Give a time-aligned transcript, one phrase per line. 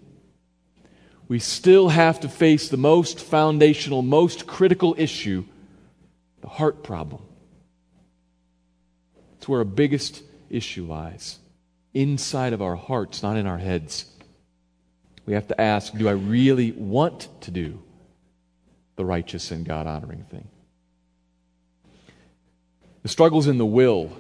[1.27, 5.43] we still have to face the most foundational, most critical issue
[6.43, 7.23] the heart problem.
[9.39, 11.39] It's where our biggest issue lies
[11.95, 14.05] inside of our hearts, not in our heads.
[15.25, 17.83] We have to ask do I really want to do
[18.97, 20.47] the righteous and God honoring thing?
[23.07, 24.11] The struggle's in the will.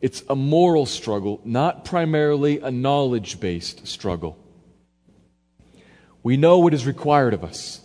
[0.00, 4.38] It's a moral struggle, not primarily a knowledge based struggle.
[6.22, 7.80] We know what is required of us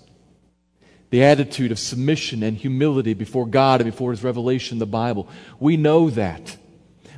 [1.09, 5.27] the attitude of submission and humility before God and before His revelation the Bible.
[5.59, 6.55] We know that.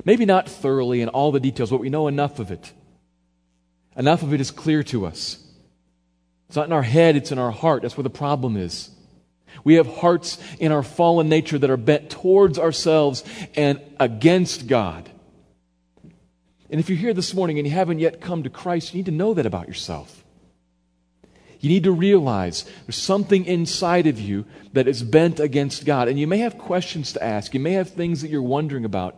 [0.06, 2.72] Maybe not thoroughly in all the details, but we know enough of it.
[3.96, 5.46] Enough of it is clear to us.
[6.48, 7.82] It's not in our head, it's in our heart.
[7.82, 8.88] That's where the problem is.
[9.64, 15.10] We have hearts in our fallen nature that are bent towards ourselves and against God.
[16.70, 19.06] And if you're here this morning and you haven't yet come to Christ, you need
[19.06, 20.24] to know that about yourself.
[21.58, 26.08] You need to realize there's something inside of you that is bent against God.
[26.08, 27.52] And you may have questions to ask.
[27.52, 29.16] You may have things that you're wondering about.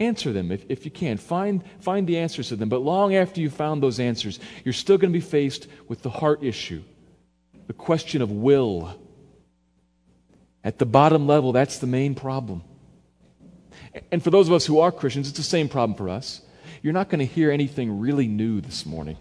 [0.00, 1.18] Answer them if, if you can.
[1.18, 2.68] Find, find the answers to them.
[2.68, 6.10] But long after you've found those answers, you're still going to be faced with the
[6.10, 6.82] heart issue,
[7.66, 8.98] the question of will.
[10.64, 12.62] At the bottom level, that's the main problem.
[14.10, 16.40] And for those of us who are Christians, it's the same problem for us.
[16.82, 19.18] You're not going to hear anything really new this morning,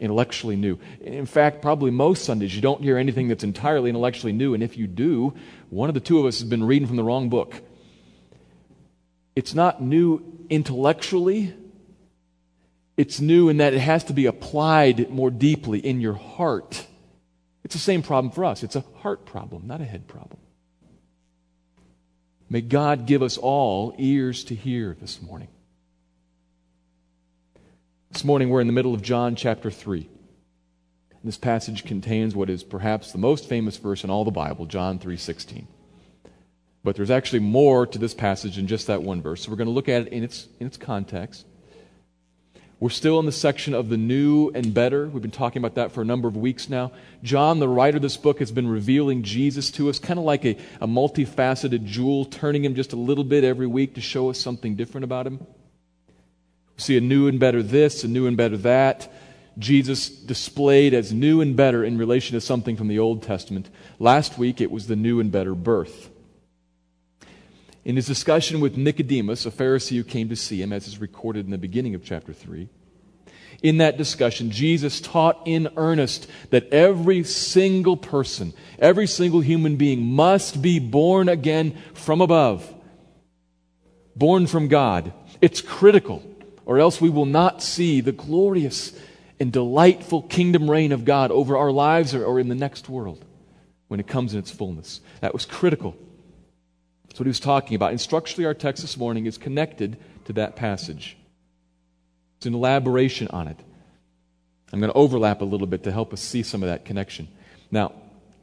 [0.00, 0.78] intellectually new.
[1.00, 4.54] In fact, probably most Sundays, you don't hear anything that's entirely intellectually new.
[4.54, 5.34] And if you do,
[5.70, 7.62] one of the two of us has been reading from the wrong book.
[9.36, 11.54] It's not new intellectually,
[12.96, 16.86] it's new in that it has to be applied more deeply in your heart.
[17.64, 18.62] It's the same problem for us.
[18.62, 20.38] It's a heart problem, not a head problem.
[22.50, 25.48] May God give us all ears to hear this morning.
[28.12, 30.08] This morning we're in the middle of John chapter 3.
[31.24, 34.98] This passage contains what is perhaps the most famous verse in all the Bible, John
[34.98, 35.66] 3:16.
[36.84, 39.42] But there's actually more to this passage than just that one verse.
[39.42, 41.46] So we're going to look at it in its, in its context.
[42.84, 45.08] We're still in the section of the new and better.
[45.08, 46.92] We've been talking about that for a number of weeks now.
[47.22, 50.44] John, the writer of this book, has been revealing Jesus to us, kind of like
[50.44, 54.38] a, a multifaceted jewel, turning him just a little bit every week to show us
[54.38, 55.38] something different about him.
[55.38, 59.10] We see a new and better this, a new and better that.
[59.58, 63.70] Jesus displayed as new and better in relation to something from the Old Testament.
[63.98, 66.10] Last week, it was the new and better birth.
[67.84, 71.44] In his discussion with Nicodemus, a Pharisee who came to see him, as is recorded
[71.44, 72.68] in the beginning of chapter 3,
[73.62, 80.02] in that discussion, Jesus taught in earnest that every single person, every single human being
[80.02, 82.72] must be born again from above,
[84.16, 85.12] born from God.
[85.40, 86.22] It's critical,
[86.66, 88.92] or else we will not see the glorious
[89.40, 93.24] and delightful kingdom reign of God over our lives or, or in the next world
[93.88, 95.00] when it comes in its fullness.
[95.20, 95.96] That was critical.
[97.14, 97.90] That's what he was talking about.
[97.90, 101.16] And structurally, our text this morning is connected to that passage.
[102.38, 103.56] It's an elaboration on it.
[104.72, 107.28] I'm going to overlap a little bit to help us see some of that connection.
[107.70, 107.92] Now,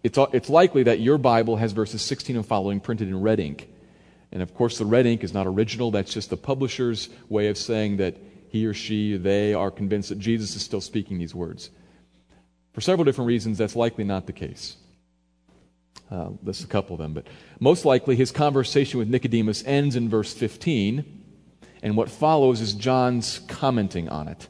[0.04, 3.68] it's, it's likely that your Bible has verses 16 and following printed in red ink.
[4.32, 5.92] And of course, the red ink is not original.
[5.92, 8.16] That's just the publisher's way of saying that
[8.48, 11.72] he or she, they are convinced that Jesus is still speaking these words.
[12.72, 14.78] For several different reasons, that's likely not the case.
[16.12, 17.26] Uh, a couple of them, but
[17.62, 21.06] most likely his conversation with Nicodemus ends in verse 15,
[21.82, 24.50] and what follows is John's commenting on it.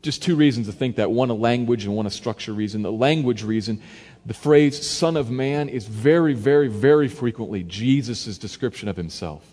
[0.00, 2.82] Just two reasons to think that one a language and one a structure reason.
[2.82, 3.82] The language reason,
[4.24, 9.44] the phrase Son of Man is very, very, very frequently Jesus' description of himself.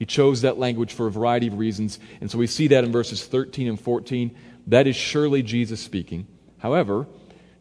[0.00, 2.90] He chose that language for a variety of reasons, and so we see that in
[2.90, 4.34] verses 13 and 14.
[4.66, 6.26] That is surely Jesus speaking.
[6.58, 7.06] However,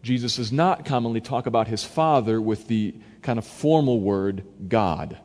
[0.01, 5.17] Jesus does not commonly talk about his Father with the kind of formal word God,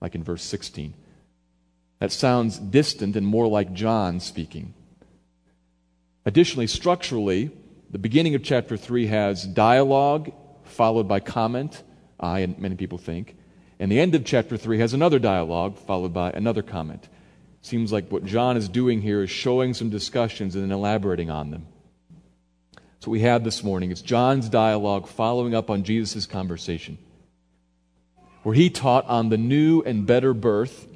[0.00, 0.94] like in verse 16.
[1.98, 4.74] That sounds distant and more like John speaking.
[6.26, 7.50] Additionally, structurally,
[7.90, 10.32] the beginning of chapter 3 has dialogue
[10.64, 11.82] followed by comment,
[12.18, 13.36] I and many people think,
[13.78, 17.08] And the end of chapter 3 has another dialogue followed by another comment.
[17.60, 21.50] Seems like what John is doing here is showing some discussions and then elaborating on
[21.50, 21.66] them.
[23.02, 23.90] So we had this morning.
[23.90, 26.98] It's John's dialogue following up on Jesus' conversation,
[28.44, 30.86] where he taught on the new and better birth.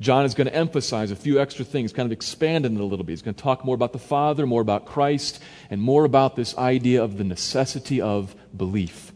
[0.00, 2.84] John is going to emphasize a few extra things, kind of expand on it a
[2.84, 3.12] little bit.
[3.12, 6.58] He's going to talk more about the Father, more about Christ, and more about this
[6.58, 9.12] idea of the necessity of belief,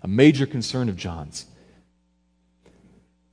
[0.00, 1.44] a major concern of John's.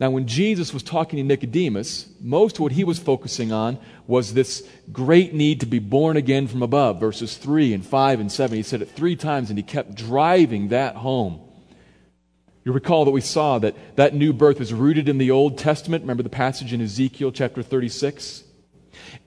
[0.01, 3.77] Now, when Jesus was talking to Nicodemus, most of what he was focusing on
[4.07, 8.31] was this great need to be born again from above, verses 3 and 5 and
[8.31, 8.57] 7.
[8.57, 11.39] He said it three times, and he kept driving that home.
[12.65, 16.01] You recall that we saw that that new birth is rooted in the Old Testament.
[16.01, 18.44] Remember the passage in Ezekiel chapter 36?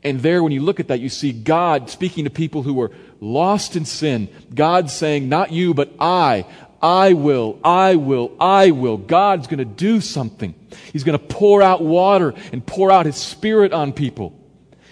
[0.02, 2.90] And there, when you look at that, you see God speaking to people who were
[3.20, 4.28] lost in sin.
[4.52, 6.46] God saying, Not you, but I.
[6.84, 8.98] I will, I will, I will.
[8.98, 10.54] God's going to do something.
[10.92, 14.38] He's going to pour out water and pour out His Spirit on people,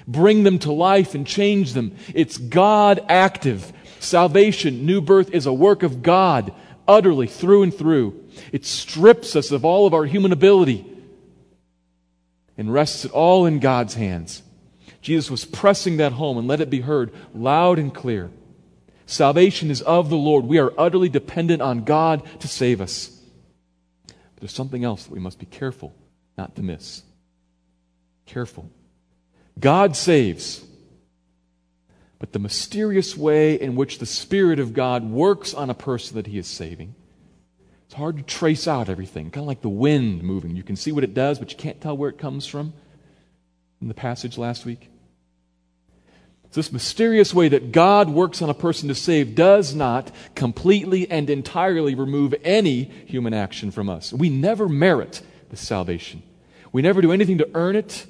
[0.08, 1.94] bring them to life and change them.
[2.14, 3.70] It's God active.
[4.00, 6.54] Salvation, new birth is a work of God,
[6.88, 8.26] utterly through and through.
[8.52, 10.86] It strips us of all of our human ability
[12.56, 14.42] and rests it all in God's hands.
[15.02, 18.30] Jesus was pressing that home and let it be heard loud and clear.
[19.06, 20.44] Salvation is of the Lord.
[20.44, 23.20] We are utterly dependent on God to save us.
[24.06, 25.94] But there's something else that we must be careful
[26.36, 27.02] not to miss.
[28.26, 28.70] Careful.
[29.58, 30.64] God saves.
[32.18, 36.28] But the mysterious way in which the Spirit of God works on a person that
[36.28, 36.94] He is saving,
[37.86, 39.30] it's hard to trace out everything.
[39.30, 40.56] Kind of like the wind moving.
[40.56, 42.72] You can see what it does, but you can't tell where it comes from.
[43.80, 44.91] In the passage last week.
[46.52, 51.30] This mysterious way that God works on a person to save does not completely and
[51.30, 54.12] entirely remove any human action from us.
[54.12, 56.22] We never merit the salvation.
[56.70, 58.06] We never do anything to earn it,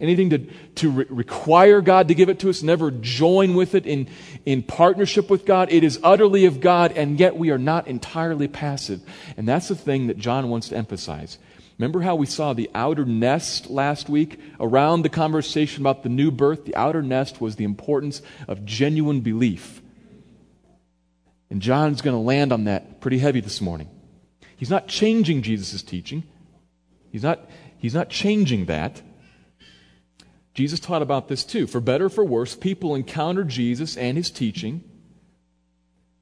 [0.00, 0.38] anything to,
[0.76, 4.08] to re- require God to give it to us, never join with it in,
[4.44, 5.68] in partnership with God.
[5.72, 9.00] It is utterly of God, and yet we are not entirely passive.
[9.36, 11.38] And that's the thing that John wants to emphasize.
[11.78, 16.30] Remember how we saw the outer nest last week around the conversation about the new
[16.30, 16.64] birth?
[16.64, 19.82] The outer nest was the importance of genuine belief.
[21.50, 23.88] And John's going to land on that pretty heavy this morning.
[24.56, 26.24] He's not changing Jesus' teaching.
[27.12, 27.48] He's not,
[27.78, 29.02] he's not changing that.
[30.54, 31.66] Jesus taught about this too.
[31.66, 34.82] For better or for worse, people encounter Jesus and his teaching,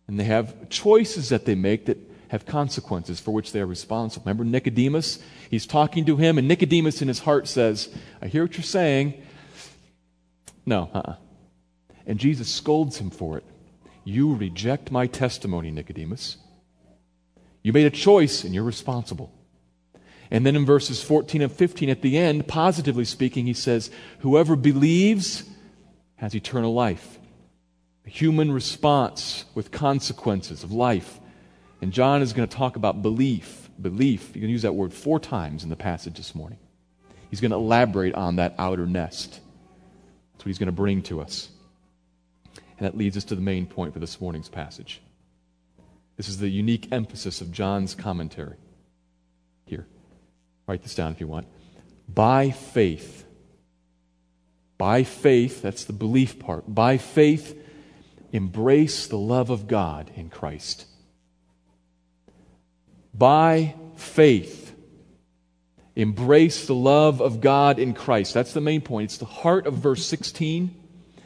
[0.09, 1.99] and they have choices that they make that
[2.29, 4.25] have consequences for which they are responsible.
[4.25, 5.19] Remember Nicodemus?
[5.51, 7.89] He's talking to him, and Nicodemus in his heart says,
[8.21, 9.23] I hear what you're saying.
[10.67, 11.17] No, uh-uh.
[12.07, 13.45] And Jesus scolds him for it.
[14.05, 16.37] You reject my testimony, Nicodemus.
[17.63, 19.33] You made a choice, and you're responsible.
[20.31, 23.91] And then in verses 14 and 15 at the end, positively speaking, he says,
[24.21, 25.45] Whoever believes
[26.17, 27.19] has eternal life.
[28.07, 31.21] A human response with consequences of life.
[31.85, 33.69] And John is going to talk about belief.
[33.79, 34.29] Belief.
[34.29, 36.59] You're going to use that word four times in the passage this morning.
[37.29, 39.33] He's going to elaborate on that outer nest.
[40.33, 41.51] That's what he's going to bring to us.
[42.55, 45.03] And that leads us to the main point for this morning's passage.
[46.17, 48.57] This is the unique emphasis of John's commentary.
[49.67, 49.87] Here,
[50.67, 51.47] write this down if you want.
[52.09, 53.27] By faith,
[54.79, 56.65] by faith, that's the belief part.
[56.67, 57.63] By faith,
[58.33, 60.87] embrace the love of God in Christ
[63.17, 64.75] by faith.
[65.97, 68.35] Embrace the love of God in Christ.
[68.35, 69.11] That's the main point.
[69.11, 70.75] It's the heart of verse 16.
[70.75, 71.23] I'm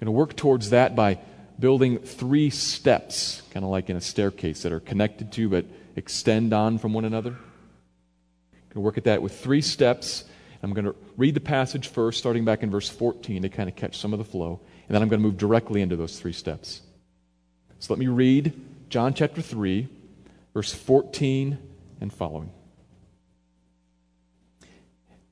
[0.00, 1.18] going to work towards that by
[1.58, 5.64] building three steps, kind of like in a staircase, that are connected to but
[5.96, 7.30] extend on from one another.
[7.30, 10.24] I'm going to work at that with three steps.
[10.62, 13.76] I'm going to read the passage first, starting back in verse 14 to kind of
[13.76, 16.32] catch some of the flow, and then I'm going to move directly into those three
[16.32, 16.82] steps.
[17.78, 18.52] So let me read
[18.88, 19.88] John chapter 3,
[20.54, 21.58] verse 14
[22.00, 22.50] and following.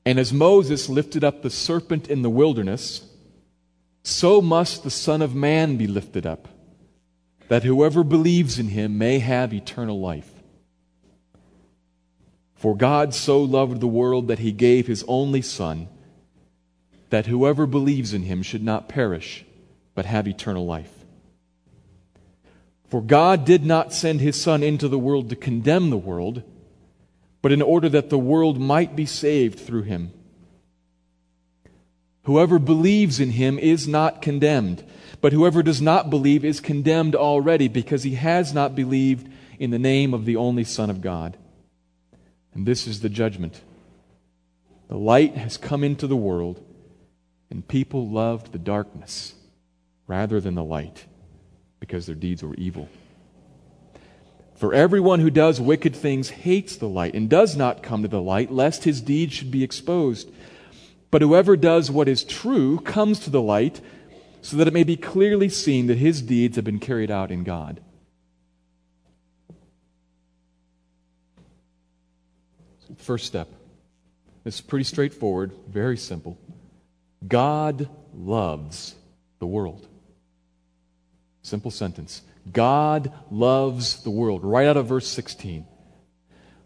[0.05, 3.05] And as Moses lifted up the serpent in the wilderness,
[4.03, 6.47] so must the Son of Man be lifted up,
[7.49, 10.31] that whoever believes in him may have eternal life.
[12.55, 15.89] For God so loved the world that he gave his only Son,
[17.09, 19.45] that whoever believes in him should not perish,
[19.93, 20.96] but have eternal life.
[22.89, 26.43] For God did not send his Son into the world to condemn the world,
[27.41, 30.11] but in order that the world might be saved through him.
[32.23, 34.83] Whoever believes in him is not condemned,
[35.21, 39.79] but whoever does not believe is condemned already because he has not believed in the
[39.79, 41.37] name of the only Son of God.
[42.53, 43.61] And this is the judgment.
[44.87, 46.63] The light has come into the world,
[47.49, 49.35] and people loved the darkness
[50.07, 51.05] rather than the light
[51.79, 52.89] because their deeds were evil.
[54.55, 58.21] For everyone who does wicked things hates the light and does not come to the
[58.21, 60.31] light, lest his deeds should be exposed.
[61.11, 63.81] But whoever does what is true comes to the light,
[64.41, 67.43] so that it may be clearly seen that his deeds have been carried out in
[67.43, 67.81] God.
[72.97, 73.47] First step.
[74.43, 76.37] It's pretty straightforward, very simple.
[77.27, 78.95] God loves
[79.39, 79.87] the world.
[81.47, 82.23] Simple sentence.
[82.51, 85.65] God loves the world, right out of verse 16.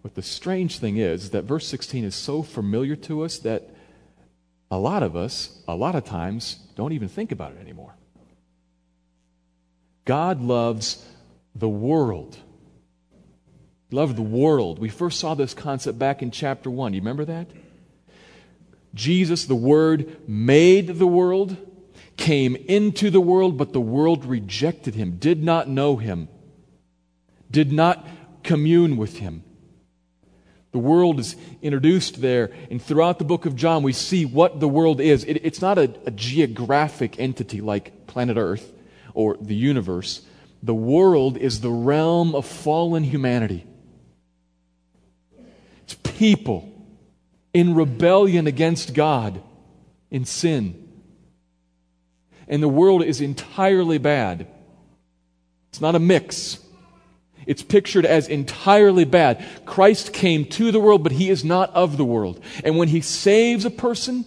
[0.01, 3.69] But the strange thing is that verse 16 is so familiar to us that
[4.71, 7.93] a lot of us, a lot of times, don't even think about it anymore.
[10.05, 11.05] God loves
[11.53, 12.39] the world.
[13.91, 14.79] Love the world.
[14.79, 16.95] We first saw this concept back in chapter 1.
[16.95, 17.51] You remember that?
[18.95, 21.55] Jesus, the Word, made the world,
[22.17, 26.27] came into the world, but the world rejected him, did not know him,
[27.49, 28.07] did not
[28.43, 29.43] commune with him.
[30.71, 34.69] The world is introduced there, and throughout the book of John, we see what the
[34.69, 35.25] world is.
[35.25, 38.71] It, it's not a, a geographic entity like planet Earth
[39.13, 40.21] or the universe.
[40.63, 43.65] The world is the realm of fallen humanity.
[45.83, 46.71] It's people
[47.53, 49.41] in rebellion against God,
[50.09, 50.80] in sin.
[52.51, 54.45] And the world is entirely bad.
[55.69, 56.59] It's not a mix.
[57.47, 59.43] It's pictured as entirely bad.
[59.65, 62.39] Christ came to the world, but he is not of the world.
[62.63, 64.25] And when he saves a person,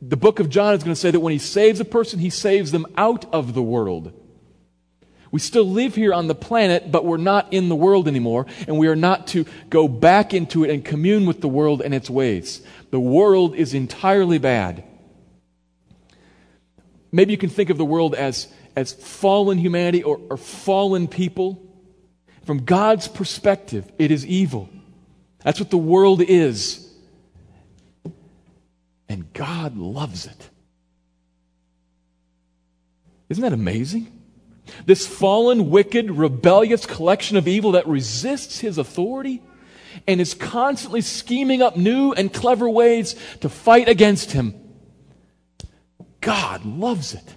[0.00, 2.30] the book of John is going to say that when he saves a person, he
[2.30, 4.12] saves them out of the world.
[5.32, 8.78] We still live here on the planet, but we're not in the world anymore, and
[8.78, 12.08] we are not to go back into it and commune with the world and its
[12.08, 12.62] ways.
[12.90, 14.84] The world is entirely bad.
[17.12, 21.62] Maybe you can think of the world as, as fallen humanity or, or fallen people.
[22.44, 24.68] From God's perspective, it is evil.
[25.42, 26.82] That's what the world is.
[29.08, 30.50] And God loves it.
[33.28, 34.12] Isn't that amazing?
[34.84, 39.42] This fallen, wicked, rebellious collection of evil that resists his authority
[40.06, 44.54] and is constantly scheming up new and clever ways to fight against him.
[46.26, 47.36] God loves it.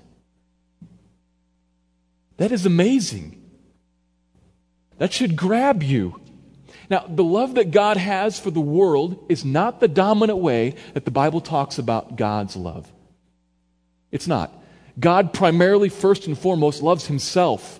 [2.37, 3.39] That is amazing.
[4.97, 6.19] That should grab you.
[6.89, 11.05] Now, the love that God has for the world is not the dominant way that
[11.05, 12.91] the Bible talks about God's love.
[14.11, 14.51] It's not.
[14.99, 17.79] God primarily, first and foremost, loves himself,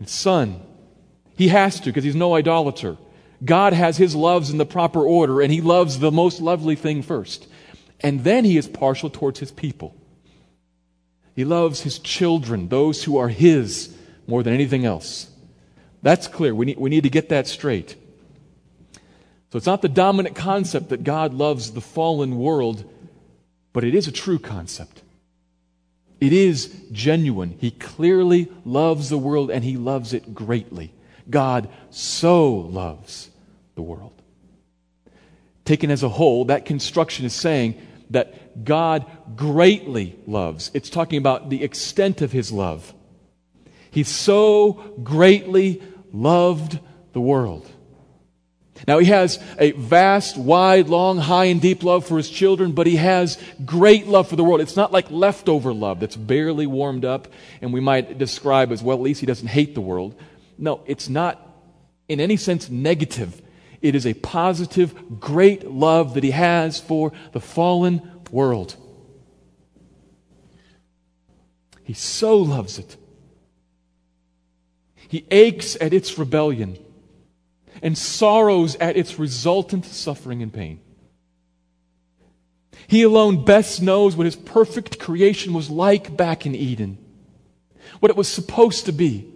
[0.00, 0.60] his son.
[1.36, 2.96] He has to because he's no idolater.
[3.44, 7.02] God has his loves in the proper order, and he loves the most lovely thing
[7.02, 7.46] first.
[8.00, 9.94] And then he is partial towards his people.
[11.36, 13.94] He loves his children, those who are his,
[14.26, 15.30] more than anything else.
[16.02, 16.54] That's clear.
[16.54, 17.94] We need, we need to get that straight.
[19.52, 22.90] So it's not the dominant concept that God loves the fallen world,
[23.74, 25.02] but it is a true concept.
[26.20, 27.56] It is genuine.
[27.60, 30.94] He clearly loves the world and he loves it greatly.
[31.28, 33.28] God so loves
[33.74, 34.14] the world.
[35.66, 37.78] Taken as a whole, that construction is saying
[38.10, 40.70] that God greatly loves.
[40.74, 42.94] It's talking about the extent of his love.
[43.90, 45.82] He so greatly
[46.12, 46.78] loved
[47.12, 47.66] the world.
[48.86, 52.86] Now, he has a vast, wide, long, high, and deep love for his children, but
[52.86, 54.60] he has great love for the world.
[54.60, 57.28] It's not like leftover love that's barely warmed up
[57.62, 60.14] and we might describe as, well, at least he doesn't hate the world.
[60.58, 61.40] No, it's not
[62.08, 63.40] in any sense negative.
[63.82, 68.76] It is a positive, great love that he has for the fallen world.
[71.84, 72.96] He so loves it.
[75.08, 76.78] He aches at its rebellion
[77.82, 80.80] and sorrows at its resultant suffering and pain.
[82.88, 86.98] He alone best knows what his perfect creation was like back in Eden,
[88.00, 89.32] what it was supposed to be,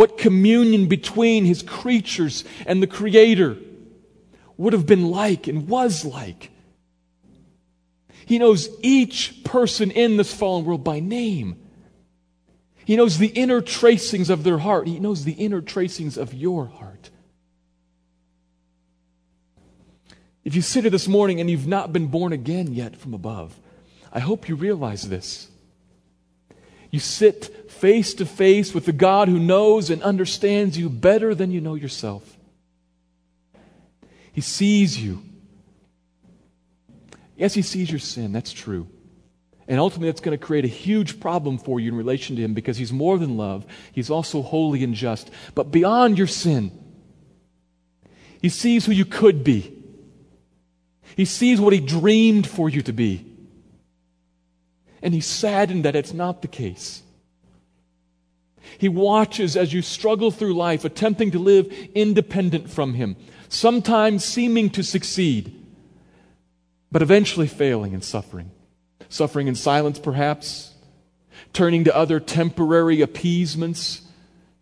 [0.00, 3.58] what communion between his creatures and the Creator
[4.56, 6.50] would have been like and was like.
[8.24, 11.62] He knows each person in this fallen world by name.
[12.86, 14.86] He knows the inner tracings of their heart.
[14.86, 17.10] He knows the inner tracings of your heart.
[20.44, 23.54] If you sit here this morning and you've not been born again yet from above,
[24.10, 25.50] I hope you realize this.
[26.90, 31.50] You sit face to face with the God who knows and understands you better than
[31.50, 32.36] you know yourself.
[34.32, 35.22] He sees you.
[37.36, 38.32] Yes, He sees your sin.
[38.32, 38.86] That's true.
[39.66, 42.52] And ultimately, that's going to create a huge problem for you in relation to Him
[42.52, 43.64] because He's more than love.
[43.92, 45.30] He's also holy and just.
[45.54, 46.72] But beyond your sin,
[48.42, 49.74] He sees who you could be.
[51.16, 53.24] He sees what He dreamed for you to be.
[55.00, 57.02] And He's saddened that it's not the case.
[58.78, 63.16] He watches as you struggle through life, attempting to live independent from Him,
[63.48, 65.54] sometimes seeming to succeed,
[66.90, 68.50] but eventually failing and suffering.
[69.08, 70.72] Suffering in silence, perhaps,
[71.52, 74.02] turning to other temporary appeasements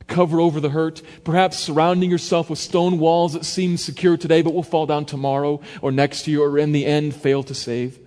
[0.00, 4.40] to cover over the hurt, perhaps surrounding yourself with stone walls that seem secure today
[4.40, 7.99] but will fall down tomorrow or next year or in the end fail to save.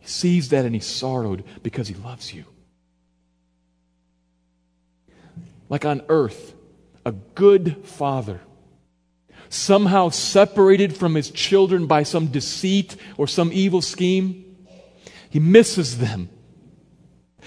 [0.00, 2.44] He sees that and he's sorrowed because he loves you.
[5.68, 6.54] Like on earth,
[7.04, 8.40] a good father,
[9.48, 14.56] somehow separated from his children by some deceit or some evil scheme,
[15.30, 16.30] he misses them.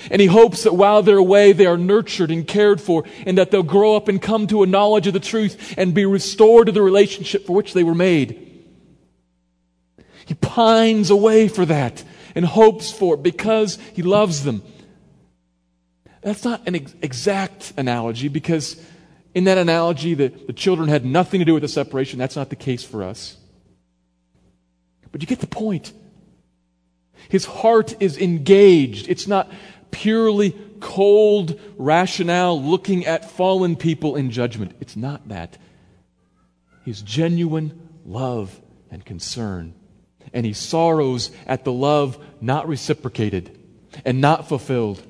[0.09, 3.51] And he hopes that while they're away, they are nurtured and cared for, and that
[3.51, 6.71] they'll grow up and come to a knowledge of the truth and be restored to
[6.71, 8.47] the relationship for which they were made.
[10.25, 12.03] He pines away for that
[12.35, 14.63] and hopes for it because he loves them.
[16.21, 18.81] That's not an ex- exact analogy because
[19.33, 22.19] in that analogy, the, the children had nothing to do with the separation.
[22.19, 23.37] That's not the case for us.
[25.11, 25.93] But you get the point.
[27.29, 29.09] His heart is engaged.
[29.09, 29.51] It's not
[29.91, 34.75] purely cold rationale looking at fallen people in judgment.
[34.79, 35.57] It's not that.
[36.83, 38.59] His genuine love
[38.89, 39.73] and concern.
[40.33, 43.57] And he sorrows at the love not reciprocated
[44.05, 45.03] and not fulfilled.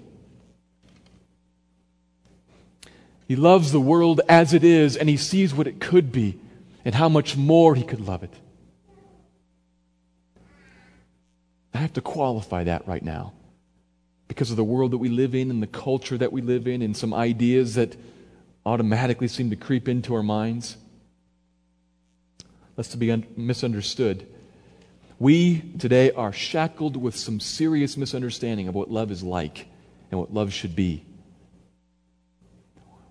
[3.31, 6.37] He loves the world as it is, and he sees what it could be
[6.83, 8.33] and how much more he could love it.
[11.73, 13.31] I have to qualify that right now
[14.27, 16.81] because of the world that we live in and the culture that we live in
[16.81, 17.95] and some ideas that
[18.65, 20.75] automatically seem to creep into our minds.
[22.75, 24.27] Lest to be un- misunderstood.
[25.19, 29.67] We today are shackled with some serious misunderstanding of what love is like
[30.11, 31.05] and what love should be.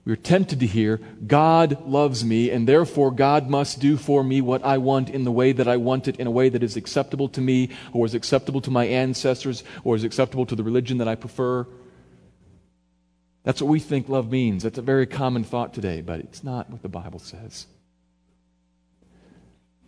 [0.05, 4.65] We're tempted to hear, God loves me, and therefore God must do for me what
[4.65, 7.29] I want in the way that I want it, in a way that is acceptable
[7.31, 11.09] to me, or is acceptable to my ancestors, or is acceptable to the religion that
[11.09, 11.67] I prefer.
[13.43, 14.63] That's what we think love means.
[14.63, 17.67] That's a very common thought today, but it's not what the Bible says.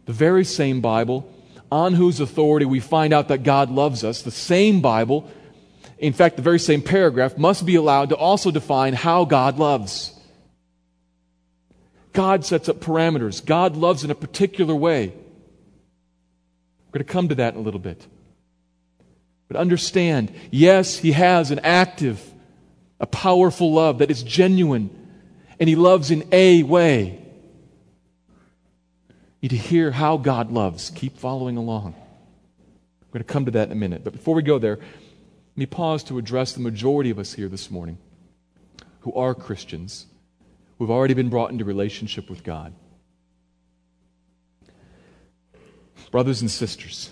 [0.04, 1.32] The very same Bible
[1.70, 5.30] on whose authority we find out that God loves us, the same Bible
[6.02, 10.12] in fact, the very same paragraph must be allowed to also define how God loves.
[12.12, 13.42] God sets up parameters.
[13.42, 15.06] God loves in a particular way.
[15.06, 18.04] We're going to come to that in a little bit.
[19.46, 22.20] But understand, yes, He has an active,
[22.98, 24.90] a powerful love that is genuine,
[25.60, 27.20] and He loves in a way.
[29.40, 30.90] You need to hear how God loves.
[30.90, 31.94] Keep following along.
[33.02, 34.02] We're going to come to that in a minute.
[34.02, 34.80] But before we go there,
[35.52, 37.98] let me pause to address the majority of us here this morning
[39.00, 40.06] who are Christians,
[40.78, 42.72] who have already been brought into relationship with God.
[46.10, 47.10] Brothers and sisters,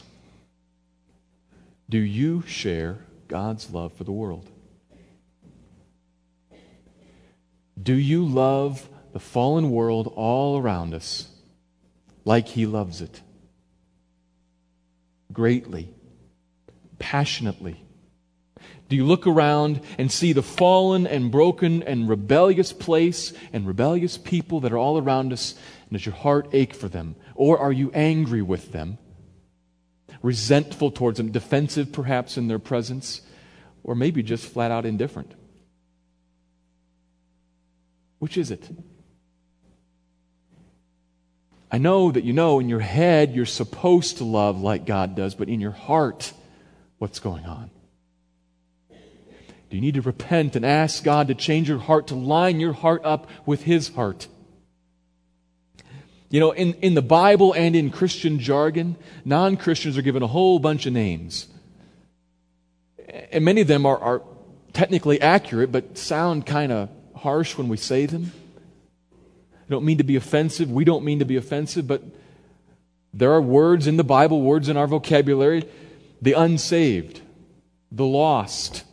[1.90, 4.48] do you share God's love for the world?
[7.83, 11.29] Do you love the fallen world all around us
[12.24, 13.20] like He loves it?
[15.31, 15.88] Greatly,
[16.98, 17.85] passionately
[18.90, 24.18] do you look around and see the fallen and broken and rebellious place and rebellious
[24.18, 25.55] people that are all around us?
[25.88, 27.14] And does your heart ache for them?
[27.37, 28.98] Or are you angry with them?
[30.22, 33.20] Resentful towards them, defensive perhaps in their presence?
[33.85, 35.35] Or maybe just flat out indifferent?
[38.18, 38.68] Which is it?
[41.70, 45.37] I know that you know in your head you're supposed to love like God does,
[45.37, 46.33] but in your heart,
[46.98, 47.70] what's going on?
[49.71, 52.73] Do you need to repent and ask God to change your heart, to line your
[52.73, 54.27] heart up with His heart?
[56.29, 60.27] You know, in, in the Bible and in Christian jargon, non Christians are given a
[60.27, 61.47] whole bunch of names.
[63.33, 64.23] And many of them are, are
[64.73, 68.33] technically accurate, but sound kind of harsh when we say them.
[69.13, 70.71] I don't mean to be offensive.
[70.71, 72.03] We don't mean to be offensive, but
[73.15, 75.65] there are words in the Bible, words in our vocabulary
[76.23, 77.23] the unsaved,
[77.91, 78.85] the lost,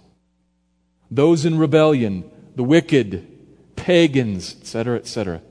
[1.10, 3.28] those in rebellion, the wicked,
[3.76, 5.42] pagans, etc., etc.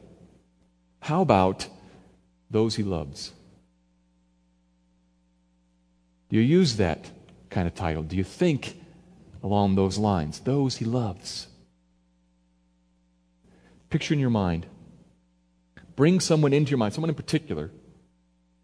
[1.00, 1.68] How about
[2.50, 3.32] those he loves.
[6.28, 7.10] Do you use that
[7.50, 8.02] kind of title?
[8.02, 8.80] Do you think
[9.42, 10.40] along those lines?
[10.40, 11.48] Those he loves.
[13.90, 14.66] Picture in your mind.
[15.94, 17.70] Bring someone into your mind, someone in particular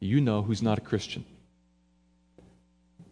[0.00, 1.24] you know who's not a Christian.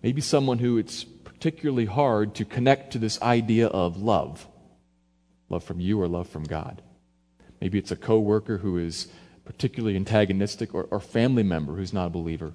[0.03, 1.05] Maybe someone who it's
[1.41, 4.47] particularly hard to connect to this idea of love
[5.49, 6.83] love from you or love from God.
[7.63, 9.09] Maybe it's a coworker who is
[9.47, 12.53] particularly antagonistic or, or family member who's not a believer,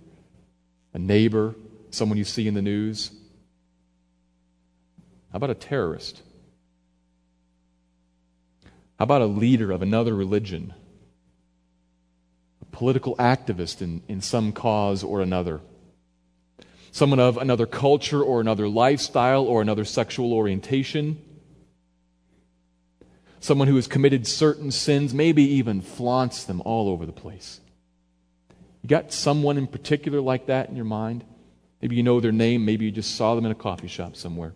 [0.93, 1.55] a neighbor,
[1.89, 3.09] someone you see in the news.
[5.31, 6.21] How about a terrorist?
[8.99, 10.75] How about a leader of another religion?
[12.61, 15.59] A political activist in, in some cause or another?
[16.95, 21.21] Someone of another culture or another lifestyle or another sexual orientation?
[23.41, 27.59] Someone who has committed certain sins, maybe even flaunts them all over the place.
[28.81, 31.25] You got someone in particular like that in your mind?
[31.81, 34.53] Maybe you know their name, maybe you just saw them in a coffee shop somewhere.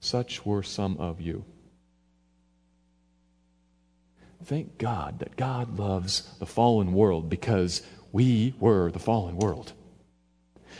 [0.00, 1.44] Such were some of you.
[4.46, 7.82] Thank God that God loves the fallen world because
[8.14, 9.72] we were the fallen world.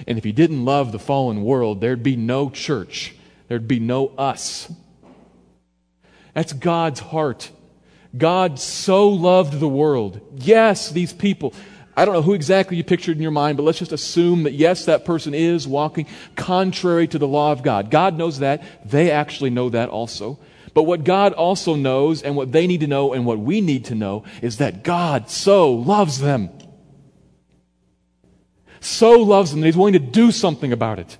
[0.07, 3.15] And if He didn't love the fallen world, there'd be no church
[3.49, 4.73] there'd be no us.
[6.33, 7.51] That's God's heart.
[8.17, 10.21] God so loved the world.
[10.37, 11.53] Yes, these people.
[11.97, 14.55] I don't know who exactly you pictured in your mind, but let's just assume that
[14.55, 17.91] yes, that person is walking contrary to the law of God.
[17.91, 18.65] God knows that.
[18.85, 20.39] They actually know that also.
[20.73, 23.85] But what God also knows, and what they need to know, and what we need
[23.87, 26.51] to know, is that God so loves them.
[28.85, 31.17] So loves them that He's willing to do something about it.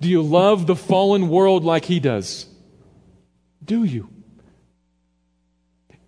[0.00, 2.46] Do you love the fallen world like he does?
[3.64, 4.10] Do you?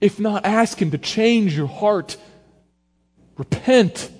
[0.00, 2.16] If not, ask him to change your heart.
[3.38, 4.10] Repent.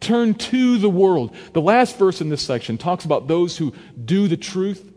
[0.00, 1.34] Turn to the world.
[1.52, 4.90] The last verse in this section talks about those who do the truth,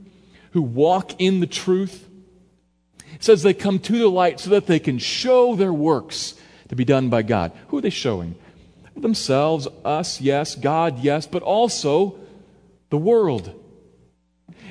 [0.52, 2.08] who walk in the truth.
[3.15, 6.36] It says they come to the light so that they can show their works
[6.69, 7.52] to be done by God.
[7.67, 8.36] Who are they showing?
[8.95, 12.17] Themselves, us, yes, God, yes, but also
[12.89, 13.54] the world.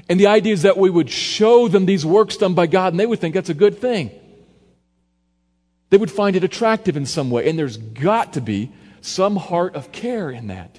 [0.08, 3.00] And the idea is that we would show them these works done by God, and
[3.00, 4.10] they would think that's a good thing.
[5.90, 9.74] They would find it attractive in some way, and there's got to be some heart
[9.74, 10.78] of care in that.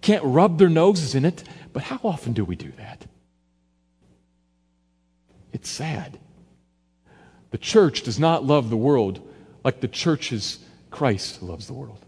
[0.00, 3.06] Can't rub their noses in it, but how often do we do that?
[5.52, 6.18] It's sad.
[7.50, 9.26] The church does not love the world
[9.64, 10.58] like the church's
[10.90, 12.04] Christ loves the world.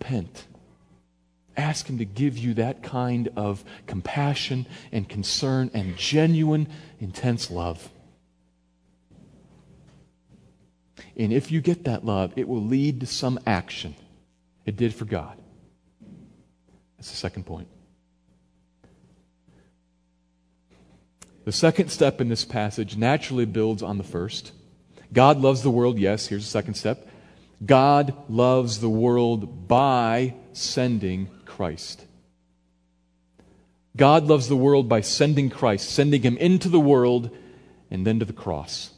[0.00, 0.46] repent.
[1.56, 6.68] Ask Him to give you that kind of compassion and concern and genuine,
[7.00, 7.90] intense love.
[11.16, 13.94] And if you get that love, it will lead to some action.
[14.64, 15.36] It did for God.
[16.96, 17.68] That's the second point.
[21.44, 24.52] The second step in this passage naturally builds on the first.
[25.12, 27.08] God loves the world, yes, here's the second step.
[27.64, 32.06] God loves the world by sending Christ.
[33.96, 37.36] God loves the world by sending Christ, sending him into the world
[37.90, 38.90] and then to the cross.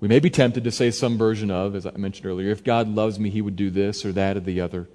[0.00, 2.88] We may be tempted to say some version of, as I mentioned earlier, if God
[2.88, 4.88] loves me, he would do this or that or the other,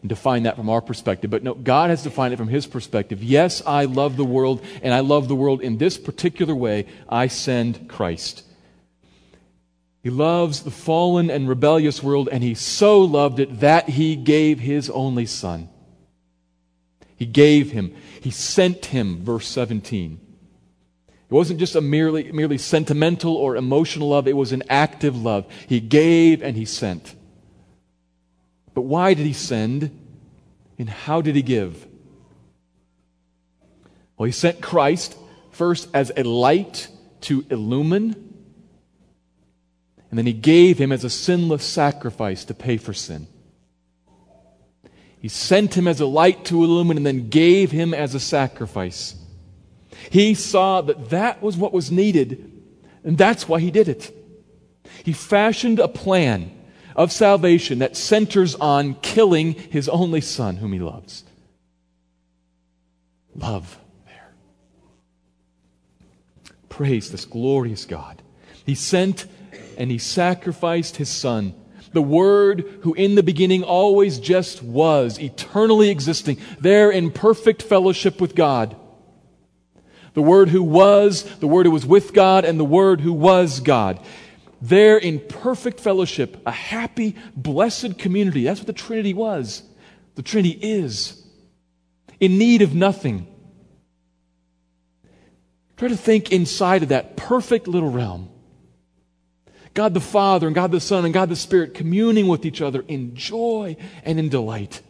[0.00, 1.30] and define that from our perspective.
[1.30, 3.22] But no, God has defined it from his perspective.
[3.22, 6.86] Yes, I love the world, and I love the world in this particular way.
[7.08, 8.44] I send Christ.
[10.02, 14.58] He loves the fallen and rebellious world, and he so loved it that he gave
[14.58, 15.68] his only son.
[17.16, 20.18] He gave him, he sent him, verse 17.
[21.06, 25.46] It wasn't just a merely, merely sentimental or emotional love, it was an active love.
[25.68, 27.14] He gave and he sent.
[28.74, 29.96] But why did he send?
[30.78, 31.86] And how did he give?
[34.16, 35.16] Well, he sent Christ
[35.52, 36.88] first as a light
[37.22, 38.31] to illumine
[40.12, 43.26] and then he gave him as a sinless sacrifice to pay for sin.
[45.18, 49.14] He sent him as a light to illumine and then gave him as a sacrifice.
[50.10, 52.62] He saw that that was what was needed,
[53.02, 54.14] and that's why he did it.
[55.02, 56.50] He fashioned a plan
[56.94, 61.24] of salvation that centers on killing his only son, whom he loves.
[63.34, 64.34] Love there.
[66.68, 68.20] Praise this glorious God.
[68.66, 69.26] He sent
[69.82, 71.52] and he sacrificed his son.
[71.92, 78.20] The Word, who in the beginning always just was, eternally existing, there in perfect fellowship
[78.20, 78.76] with God.
[80.14, 83.58] The Word who was, the Word who was with God, and the Word who was
[83.58, 83.98] God.
[84.60, 88.44] There in perfect fellowship, a happy, blessed community.
[88.44, 89.64] That's what the Trinity was.
[90.14, 91.20] The Trinity is.
[92.20, 93.26] In need of nothing.
[95.76, 98.28] Try to think inside of that perfect little realm.
[99.74, 102.84] God the Father and God the Son and God the Spirit communing with each other
[102.88, 104.82] in joy and in delight.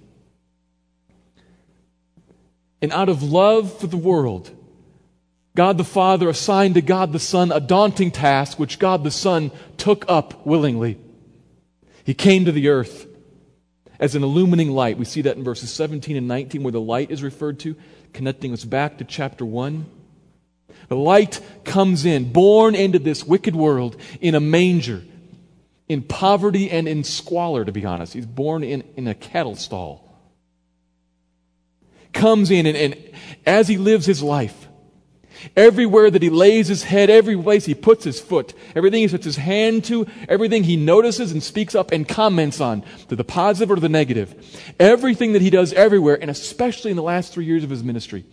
[2.80, 4.50] And out of love for the world,
[5.54, 9.52] God the Father assigned to God the Son a daunting task which God the Son
[9.76, 10.98] took up willingly.
[12.04, 13.06] He came to the earth
[14.00, 14.98] as an illumining light.
[14.98, 17.76] We see that in verses 17 and 19 where the light is referred to,
[18.12, 19.86] connecting us back to chapter 1.
[20.88, 25.02] The light comes in, born into this wicked world in a manger,
[25.88, 28.12] in poverty and in squalor, to be honest.
[28.12, 30.08] He's born in, in a cattle stall.
[32.12, 32.96] Comes in, and, and
[33.46, 34.61] as he lives his life,
[35.56, 39.24] Everywhere that he lays his head, every place he puts his foot, everything he puts
[39.24, 43.70] his hand to, everything he notices and speaks up and comments on, to the positive
[43.70, 44.34] or the negative,
[44.78, 48.24] everything that he does everywhere, and especially in the last three years of his ministry,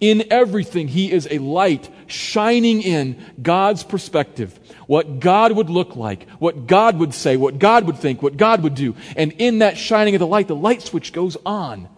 [0.00, 6.28] in everything he is a light shining in God's perspective, what God would look like,
[6.38, 8.94] what God would say, what God would think, what God would do.
[9.16, 11.88] And in that shining of the light, the light switch goes on,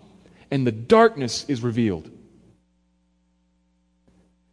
[0.50, 2.10] and the darkness is revealed.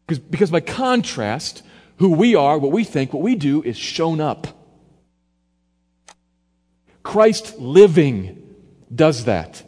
[0.05, 1.63] Because, because by contrast,
[1.97, 4.47] who we are, what we think, what we do is shown up.
[7.03, 8.55] Christ living
[8.93, 9.63] does that.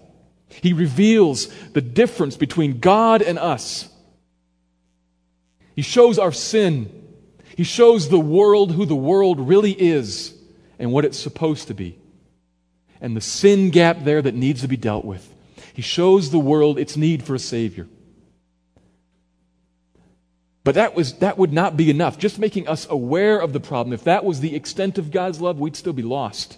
[0.49, 3.89] He reveals the difference between God and us.
[5.75, 7.03] He shows our sin.
[7.55, 10.33] He shows the world who the world really is
[10.79, 11.97] and what it's supposed to be.
[13.01, 15.31] And the sin gap there that needs to be dealt with.
[15.73, 17.87] He shows the world its need for a Savior.
[20.65, 22.17] But that, was, that would not be enough.
[22.17, 25.59] Just making us aware of the problem, if that was the extent of God's love,
[25.59, 26.57] we'd still be lost.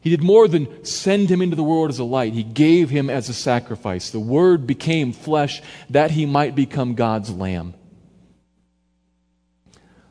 [0.00, 3.10] He did more than send him into the world as a light, He gave him
[3.10, 4.10] as a sacrifice.
[4.10, 7.74] The Word became flesh that he might become God's Lamb.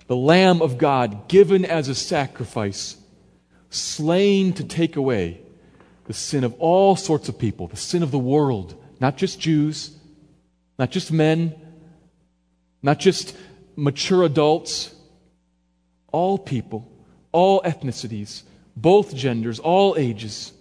[0.08, 2.98] The Lamb of God given as a sacrifice,
[3.70, 5.40] slain to take away
[6.04, 9.96] the sin of all sorts of people, the sin of the world, not just Jews,
[10.78, 11.56] not just men,
[12.84, 13.36] not just
[13.76, 14.94] mature adults,
[16.12, 16.92] all people,
[17.32, 18.44] all ethnicities,
[18.76, 20.52] both genders, all ages.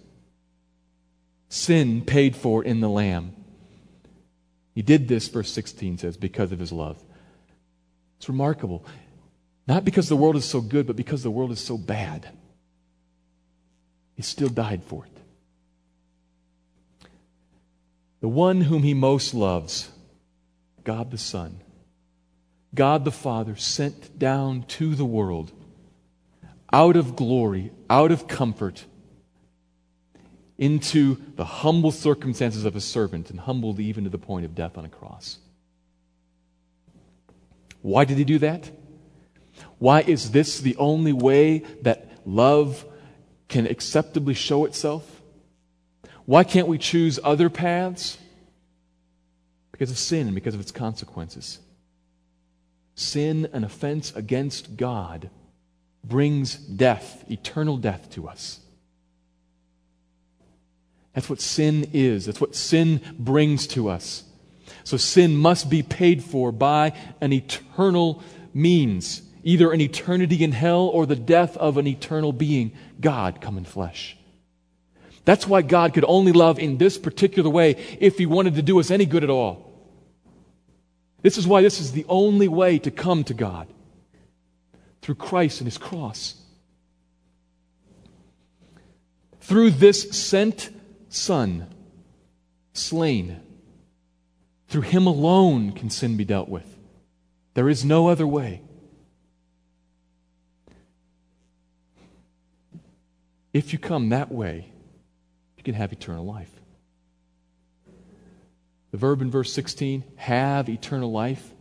[1.49, 3.35] Sin paid for in the Lamb.
[4.73, 6.97] He did this, verse 16 says, because of his love.
[8.17, 8.83] It's remarkable.
[9.67, 12.27] Not because the world is so good, but because the world is so bad.
[14.15, 15.11] He still died for it.
[18.21, 19.89] The one whom he most loves,
[20.83, 21.59] God the Son,
[22.75, 25.51] God the Father sent down to the world
[26.71, 28.85] out of glory, out of comfort,
[30.57, 34.77] into the humble circumstances of a servant and humbled even to the point of death
[34.77, 35.37] on a cross.
[37.81, 38.71] Why did he do that?
[39.77, 42.85] Why is this the only way that love
[43.49, 45.21] can acceptably show itself?
[46.25, 48.17] Why can't we choose other paths?
[49.71, 51.59] Because of sin and because of its consequences.
[52.95, 55.29] Sin, an offense against God,
[56.03, 58.59] brings death, eternal death to us.
[61.13, 62.25] That's what sin is.
[62.25, 64.23] That's what sin brings to us.
[64.83, 68.21] So sin must be paid for by an eternal
[68.53, 73.57] means, either an eternity in hell or the death of an eternal being, God come
[73.57, 74.17] in flesh.
[75.25, 78.79] That's why God could only love in this particular way if he wanted to do
[78.79, 79.72] us any good at all.
[81.23, 83.67] This is why this is the only way to come to God
[85.01, 86.35] through Christ and his cross.
[89.39, 90.69] Through this sent
[91.09, 91.67] Son,
[92.73, 93.39] slain,
[94.67, 96.77] through him alone can sin be dealt with.
[97.53, 98.61] There is no other way.
[103.53, 104.71] If you come that way,
[105.55, 106.49] you can have eternal life.
[108.93, 111.51] The verb in verse 16, have eternal life,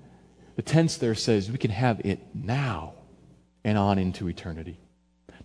[0.56, 2.92] the tense there says we can have it now
[3.64, 4.78] and on into eternity.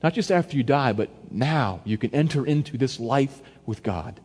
[0.04, 4.19] Not just after you die, but now you can enter into this life with God.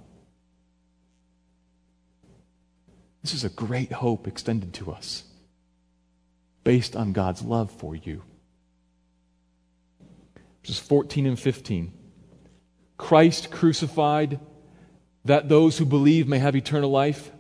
[3.23, 5.23] This is a great hope extended to us
[6.65, 8.25] based on God's love for you.
[10.63, 11.93] Verses 14 and 15.
[12.99, 14.41] Christ crucified
[15.25, 17.31] that those who believe may have eternal life.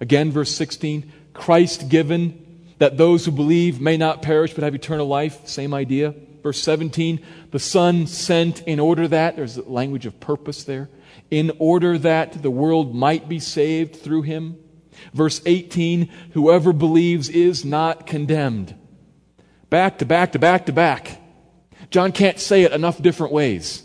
[0.00, 2.46] Again, verse 16 Christ given
[2.78, 5.46] that those who believe may not perish but have eternal life.
[5.46, 6.14] Same idea.
[6.42, 10.88] Verse 17, the Son sent in order that, there's language of purpose there,
[11.30, 14.56] in order that the world might be saved through him.
[15.12, 18.74] Verse 18, whoever believes is not condemned.
[19.68, 21.20] Back to back to back to back.
[21.90, 23.82] John can't say it enough different ways.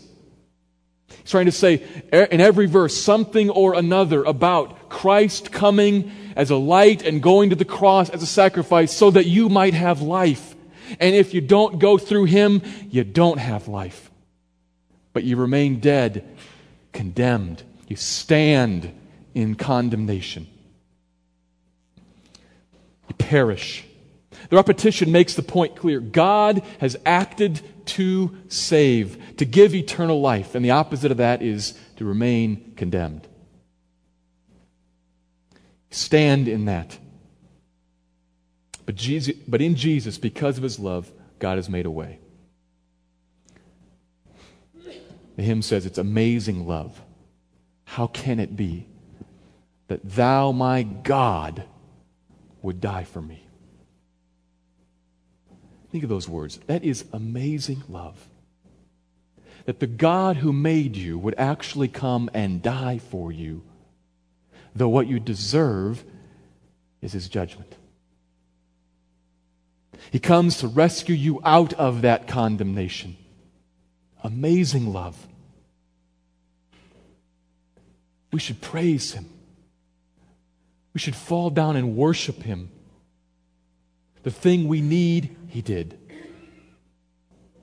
[1.26, 6.56] He's trying to say in every verse something or another about Christ coming as a
[6.56, 10.54] light and going to the cross as a sacrifice so that you might have life.
[11.00, 14.08] And if you don't go through him, you don't have life.
[15.12, 16.36] But you remain dead,
[16.92, 17.64] condemned.
[17.88, 18.92] You stand
[19.34, 20.46] in condemnation.
[23.08, 23.84] You perish.
[24.48, 26.00] The repetition makes the point clear.
[26.00, 31.78] God has acted to save, to give eternal life, and the opposite of that is
[31.96, 33.26] to remain condemned.
[35.90, 36.98] Stand in that.
[38.84, 42.18] But, Jesus, but in Jesus, because of his love, God has made a way.
[45.36, 47.00] The hymn says it's amazing love.
[47.84, 48.86] How can it be
[49.88, 51.64] that thou, my God,
[52.62, 53.45] would die for me?
[55.96, 56.58] Think of those words.
[56.66, 58.28] That is amazing love.
[59.64, 63.62] That the God who made you would actually come and die for you,
[64.74, 66.04] though what you deserve
[67.00, 67.74] is his judgment.
[70.10, 73.16] He comes to rescue you out of that condemnation.
[74.22, 75.16] Amazing love.
[78.34, 79.30] We should praise him.
[80.92, 82.68] We should fall down and worship him.
[84.26, 85.96] The thing we need, he did.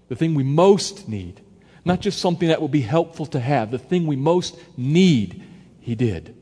[0.07, 1.41] The thing we most need.
[1.83, 3.69] Not just something that will be helpful to have.
[3.69, 5.43] The thing we most need,
[5.81, 6.37] he did.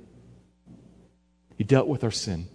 [1.57, 2.47] He dealt with our sin.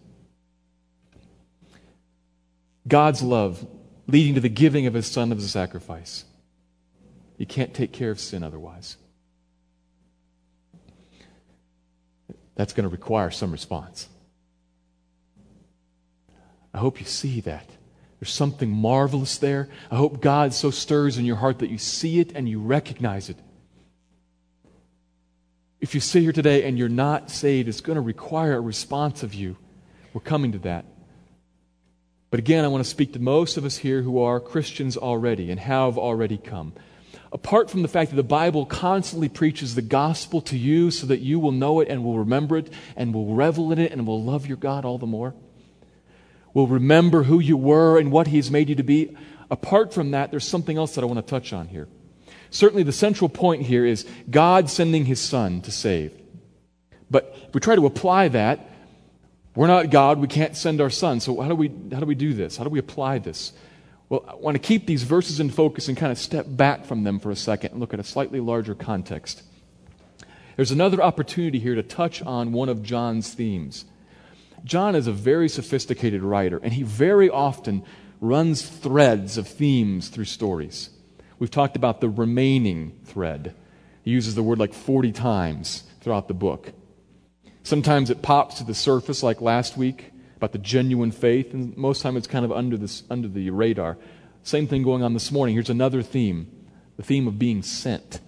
[2.87, 3.67] God's love
[4.07, 6.25] leading to the giving of his son as a sacrifice.
[7.37, 8.97] You can't take care of sin otherwise.
[12.55, 14.09] That's going to require some response.
[16.75, 17.69] I hope you see that.
[18.21, 19.69] There's something marvelous there.
[19.91, 23.29] I hope God so stirs in your heart that you see it and you recognize
[23.29, 23.37] it.
[25.81, 29.23] If you sit here today and you're not saved, it's going to require a response
[29.23, 29.57] of you.
[30.15, 30.87] We're coming to that.
[32.31, 35.51] But again, I want to speak to most of us here who are Christians already
[35.51, 36.73] and have already come.
[37.33, 41.21] Apart from the fact that the Bible constantly preaches the gospel to you so that
[41.21, 44.23] you will know it and will remember it and will revel in it and will
[44.23, 45.35] love your God all the more,
[46.57, 49.15] will remember who you were and what He's made you to be.
[49.51, 51.87] Apart from that, there's something else that I want to touch on here.
[52.49, 56.19] Certainly, the central point here is God sending His Son to save.
[57.11, 58.71] But if we try to apply that,
[59.55, 60.19] we're not God.
[60.19, 61.21] We can't send our son.
[61.21, 62.57] So how do we, how do, we do this?
[62.57, 63.53] How do we apply this?
[64.09, 67.05] Well, I want to keep these verses in focus and kind of step back from
[67.05, 69.43] them for a second and look at a slightly larger context.
[70.57, 73.85] There's another opportunity here to touch on one of John's themes.
[74.65, 77.85] John is a very sophisticated writer, and he very often
[78.21, 80.91] runs threads of themes through stories.
[81.39, 83.55] We've talked about the remaining thread.
[84.03, 86.73] He uses the word like 40 times throughout the book.
[87.63, 92.03] Sometimes it pops to the surface, like last week, about the genuine faith, and most
[92.03, 93.99] time it's kind of under, this, under the radar.
[94.43, 95.55] Same thing going on this morning.
[95.55, 96.51] Here's another theme
[96.97, 98.21] the theme of being sent.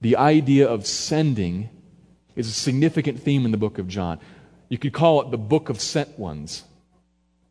[0.00, 1.68] The idea of sending
[2.36, 4.18] is a significant theme in the book of John.
[4.68, 6.64] You could call it the book of sent ones.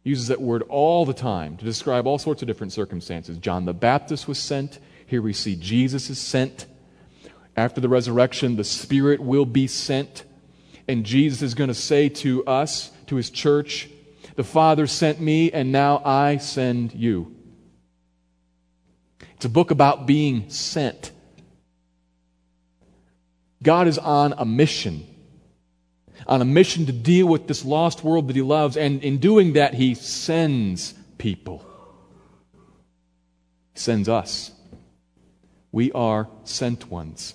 [0.03, 3.37] He uses that word all the time to describe all sorts of different circumstances.
[3.37, 4.79] John the Baptist was sent.
[5.05, 6.65] Here we see Jesus is sent.
[7.55, 10.23] After the resurrection, the Spirit will be sent.
[10.87, 13.89] And Jesus is going to say to us, to his church,
[14.35, 17.35] The Father sent me, and now I send you.
[19.35, 21.11] It's a book about being sent.
[23.63, 25.07] God is on a mission,
[26.27, 29.53] on a mission to deal with this lost world that he loves, and in doing
[29.53, 31.65] that, he sends people.
[33.73, 34.51] He sends us.
[35.71, 37.33] We are sent ones.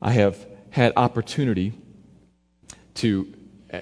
[0.00, 1.72] I have had opportunity
[2.94, 3.34] to,
[3.72, 3.80] uh,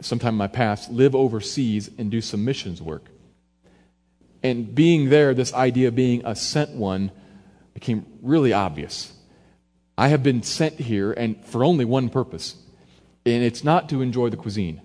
[0.00, 3.04] sometime in my past, live overseas and do some missions work.
[4.42, 7.10] And being there, this idea of being a sent one
[7.74, 9.12] became really obvious.
[9.98, 12.54] I have been sent here and for only one purpose,
[13.26, 14.80] and it's not to enjoy the cuisine.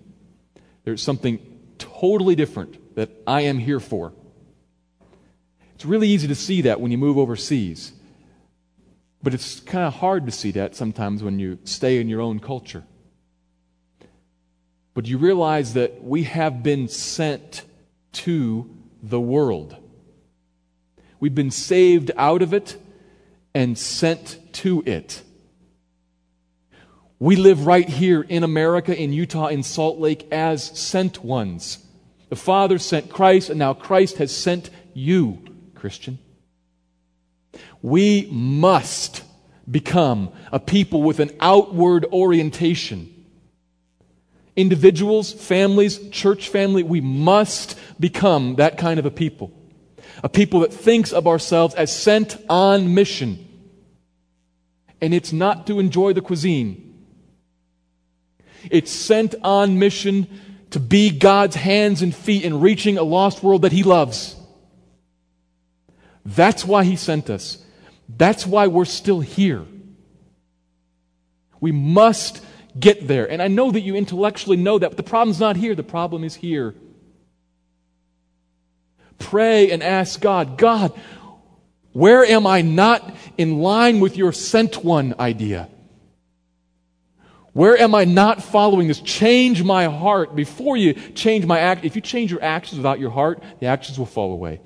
[0.85, 1.39] There's something
[1.77, 4.11] totally different that I am here for.
[5.75, 7.93] It's really easy to see that when you move overseas.
[9.21, 12.39] But it's kind of hard to see that sometimes when you stay in your own
[12.39, 12.83] culture.
[14.95, 17.65] But you realize that we have been sent
[18.13, 18.67] to
[19.03, 19.77] the world.
[21.19, 22.77] We've been saved out of it
[23.53, 25.21] and sent to it.
[27.19, 31.77] We live right here in America, in Utah, in Salt Lake as sent ones.
[32.29, 35.41] The Father sent Christ, and now Christ has sent you,
[35.75, 36.19] Christian.
[37.81, 39.23] We must
[39.69, 43.09] become a people with an outward orientation.
[44.55, 49.51] Individuals, families, church family, we must become that kind of a people.
[50.21, 53.47] A people that thinks of ourselves as sent on mission.
[55.01, 57.05] And it's not to enjoy the cuisine.
[58.69, 60.27] It's sent on mission
[60.71, 64.35] to be God's hands and feet in reaching a lost world that He loves.
[66.25, 67.63] That's why He sent us.
[68.07, 69.65] That's why we're still here.
[71.59, 72.43] We must
[72.79, 73.29] get there.
[73.29, 75.75] And I know that you intellectually know that, but the problem's not here.
[75.75, 76.75] The problem is here.
[79.23, 80.91] Pray and ask God, God,
[81.93, 85.69] where am I not in line with your sent one idea?
[87.53, 88.99] Where am I not following this?
[88.99, 91.85] Change my heart before you change my act.
[91.85, 94.59] If you change your actions without your heart, the actions will fall away.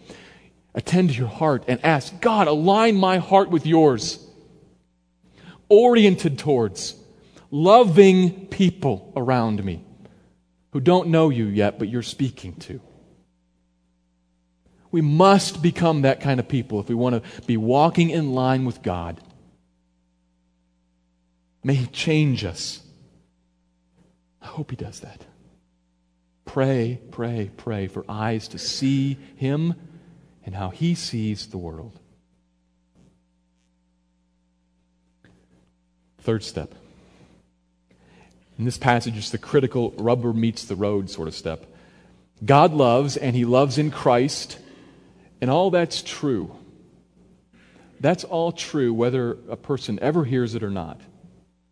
[0.74, 4.26] Attend to your heart and ask, God, align my heart with yours.
[5.70, 6.96] Oriented towards
[7.52, 9.84] loving people around me
[10.72, 12.82] who don't know you yet, but you're speaking to.
[14.98, 18.66] We must become that kind of people if we want to be walking in line
[18.66, 19.22] with God.
[21.64, 22.82] May He change us.
[24.42, 25.22] I hope He does that.
[26.46, 29.76] Pray, pray, pray for eyes to see Him
[30.44, 32.00] and how He sees the world.
[36.22, 36.74] Third step.
[38.58, 41.68] In this passage, it's the critical rubber meets the road sort of step.
[42.44, 44.58] God loves, and He loves in Christ,
[45.42, 46.56] and all that's true.
[48.00, 51.02] That's all true whether a person ever hears it or not.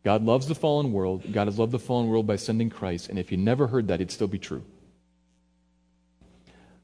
[0.03, 1.31] God loves the fallen world.
[1.33, 3.09] God has loved the fallen world by sending Christ.
[3.09, 4.63] And if you never heard that, it'd still be true.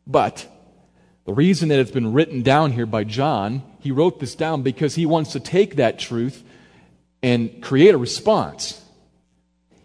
[0.08, 0.48] But
[1.26, 4.96] the reason that it's been written down here by John, he wrote this down because
[4.96, 6.44] he wants to take that truth
[7.22, 8.84] and create a response.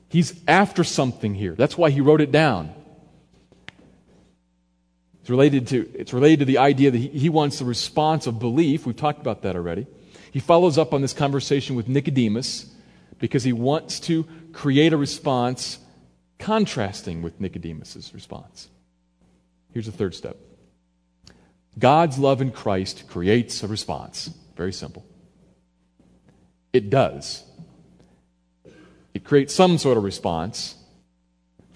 [0.08, 1.54] He's after something here.
[1.54, 2.72] That's why he wrote it down.
[5.26, 8.38] It's related to, it's related to the idea that he, he wants the response of
[8.38, 8.86] belief.
[8.86, 9.88] We've talked about that already.
[10.30, 12.72] He follows up on this conversation with Nicodemus
[13.18, 15.80] because he wants to create a response
[16.38, 18.68] contrasting with Nicodemus' response.
[19.72, 20.36] Here's the third step
[21.76, 24.30] God's love in Christ creates a response.
[24.54, 25.04] Very simple.
[26.72, 27.42] It does.
[29.12, 30.76] It creates some sort of response.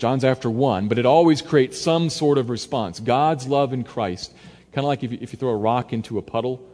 [0.00, 2.98] John's after one, but it always creates some sort of response.
[2.98, 4.32] God's love in Christ,
[4.72, 6.66] kind of like if you, if you throw a rock into a puddle,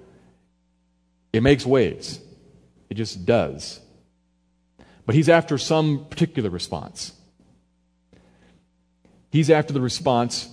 [1.33, 2.21] it makes waves.
[2.89, 3.81] It just does.
[5.05, 7.13] But he's after some particular response.
[9.31, 10.49] He's after the response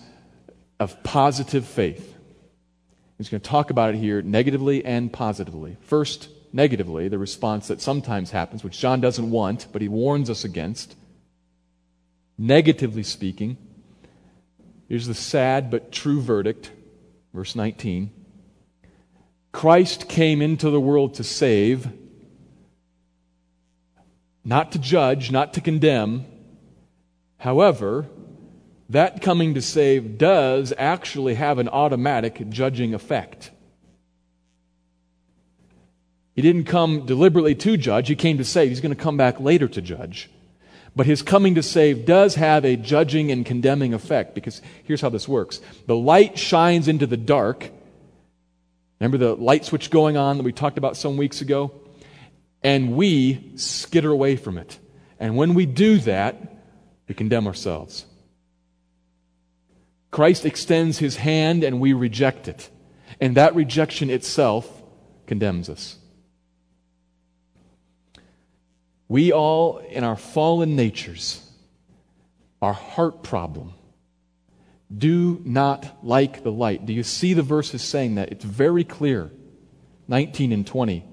[0.79, 2.15] of positive faith.
[3.19, 5.77] He's going to talk about it here negatively and positively.
[5.81, 10.43] First, negatively, the response that sometimes happens, which John doesn't want, but he warns us
[10.43, 10.95] against.
[12.37, 13.57] Negatively speaking,
[14.89, 16.71] here's the sad but true verdict,
[17.33, 18.11] verse 19.
[19.51, 21.87] Christ came into the world to save
[24.45, 26.25] not to judge, not to condemn.
[27.37, 28.07] However,
[28.89, 33.51] that coming to save does actually have an automatic judging effect.
[36.35, 38.69] He didn't come deliberately to judge, he came to save.
[38.69, 40.29] He's going to come back later to judge.
[40.95, 45.09] But his coming to save does have a judging and condemning effect because here's how
[45.09, 47.71] this works the light shines into the dark.
[48.99, 51.71] Remember the light switch going on that we talked about some weeks ago?
[52.63, 54.79] and we skitter away from it.
[55.19, 56.41] And when we do that,
[57.07, 58.05] we condemn ourselves.
[60.11, 62.69] Christ extends his hand and we reject it.
[63.19, 64.81] And that rejection itself
[65.27, 65.97] condemns us.
[69.07, 71.47] We all, in our fallen natures,
[72.61, 73.73] our heart problem,
[74.95, 76.85] do not like the light.
[76.85, 78.31] Do you see the verses saying that?
[78.31, 79.31] It's very clear.
[80.07, 81.05] 19 and 20.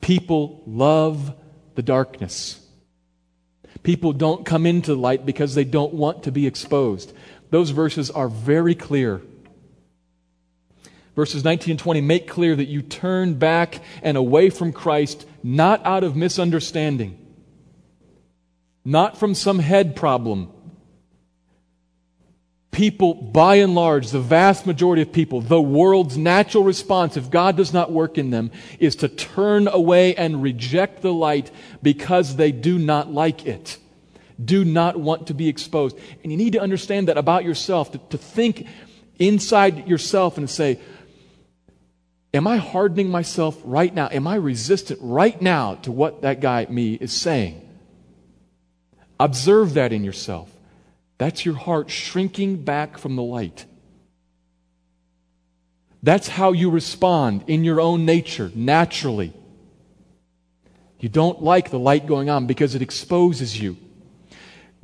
[0.00, 1.34] People love
[1.74, 2.60] the darkness.
[3.82, 7.12] People don't come into the light because they don't want to be exposed.
[7.50, 9.22] Those verses are very clear.
[11.14, 15.86] Verses 19 and 20 make clear that you turn back and away from Christ not
[15.86, 17.16] out of misunderstanding,
[18.84, 20.50] not from some head problem,
[22.72, 27.56] people, by and large, the vast majority of people, the world's natural response, if God
[27.56, 32.50] does not work in them, is to turn away and reject the light because they
[32.50, 33.78] do not like it,
[34.44, 35.96] do not want to be exposed.
[36.24, 38.66] And you need to understand that about yourself, to, to think
[39.20, 40.80] inside yourself and say,
[42.34, 44.08] Am I hardening myself right now?
[44.10, 47.62] Am I resistant right now to what that guy, me, is saying?
[49.18, 50.50] Observe that in yourself.
[51.18, 53.64] That's your heart shrinking back from the light.
[56.02, 59.32] That's how you respond in your own nature, naturally.
[61.00, 63.76] You don't like the light going on because it exposes you.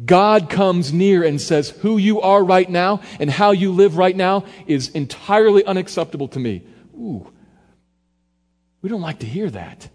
[0.05, 4.17] God comes near and says, Who you are right now and how you live right
[4.17, 6.67] now is entirely unacceptable to me.
[7.03, 7.33] Ooh,
[8.81, 9.89] we don't like to hear that.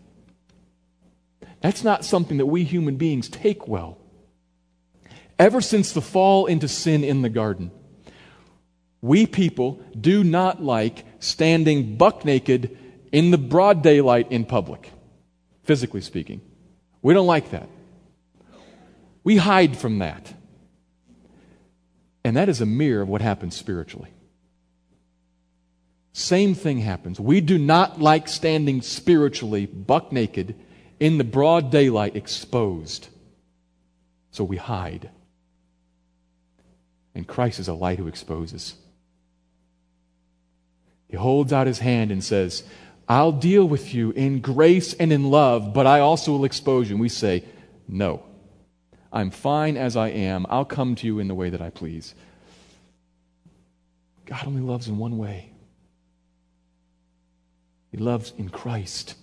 [1.61, 3.97] That's not something that we human beings take well.
[5.39, 7.71] Ever since the fall into sin in the garden,
[9.01, 12.77] we people do not like standing buck naked
[13.11, 14.91] in the broad daylight in public,
[15.63, 16.41] physically speaking.
[17.01, 17.69] We don't like that.
[19.23, 20.33] We hide from that.
[22.23, 24.09] And that is a mirror of what happens spiritually.
[26.17, 27.19] Same thing happens.
[27.19, 30.55] We do not like standing spiritually buck naked
[30.99, 33.09] in the broad daylight exposed.
[34.31, 35.11] So we hide.
[37.13, 38.73] And Christ is a light who exposes.
[41.07, 42.63] He holds out his hand and says,
[43.07, 46.95] I'll deal with you in grace and in love, but I also will expose you.
[46.95, 47.43] And we say,
[47.87, 48.23] No.
[49.13, 50.47] I'm fine as I am.
[50.49, 52.15] I'll come to you in the way that I please.
[54.25, 55.51] God only loves in one way
[57.91, 59.15] He loves in Christ.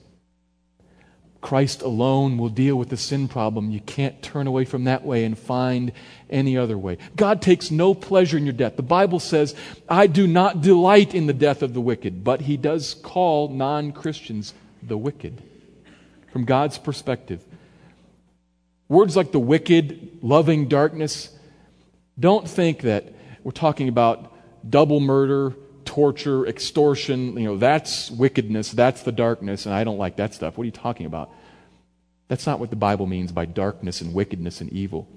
[1.45, 3.71] Christ alone will deal with the sin problem.
[3.71, 5.93] You can't turn away from that way and find
[6.31, 6.97] any other way.
[7.17, 8.77] God takes no pleasure in your death.
[8.77, 9.55] The Bible says,
[9.87, 13.93] I do not delight in the death of the wicked, but He does call non
[13.93, 15.43] Christians the wicked.
[16.33, 17.45] From God's perspective,
[18.89, 21.29] words like the wicked, loving darkness,
[22.19, 23.13] don't think that
[23.43, 24.33] we're talking about
[24.69, 25.55] double murder,
[25.95, 30.59] torture, extortion, you know, that's wickedness, that's the darkness, and I don't like that stuff.
[30.59, 31.31] What are you talking about?
[32.27, 35.09] That's not what the Bible means by darkness and wickedness and evil.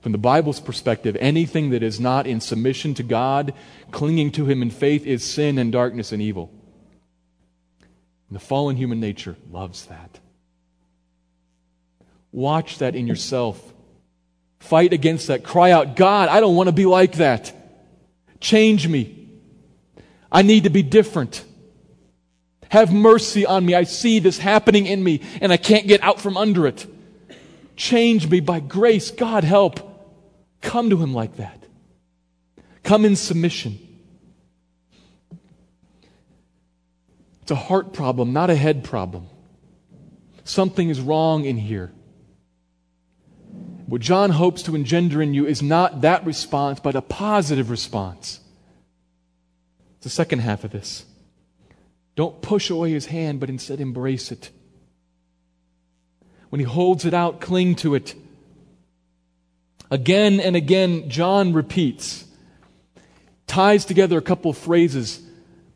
[0.00, 3.54] From the Bible's perspective, anything that is not in submission to God,
[3.92, 6.50] clinging to Him in faith, is sin and darkness and evil.
[8.28, 10.18] And the fallen human nature loves that.
[12.32, 13.72] Watch that in yourself.
[14.58, 15.44] Fight against that.
[15.44, 17.54] Cry out, God, I don't want to be like that.
[18.40, 19.23] Change me.
[20.34, 21.44] I need to be different.
[22.68, 23.76] Have mercy on me.
[23.76, 26.84] I see this happening in me and I can't get out from under it.
[27.76, 29.12] Change me by grace.
[29.12, 29.92] God, help.
[30.60, 31.62] Come to Him like that.
[32.82, 33.78] Come in submission.
[37.42, 39.28] It's a heart problem, not a head problem.
[40.42, 41.92] Something is wrong in here.
[43.86, 48.40] What John hopes to engender in you is not that response, but a positive response
[50.04, 51.04] the second half of this.
[52.14, 54.50] Don't push away his hand, but instead embrace it.
[56.50, 58.14] When he holds it out, cling to it.
[59.90, 62.24] Again and again, John repeats,
[63.46, 65.20] ties together a couple of phrases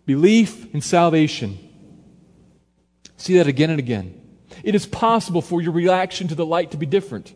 [0.07, 1.59] belief and salvation.
[3.19, 4.19] See that again and again.
[4.63, 7.35] It is possible for your reaction to the light to be different.